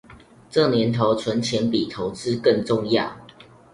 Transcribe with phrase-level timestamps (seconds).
[0.49, 3.15] 這年頭存錢比投資更重要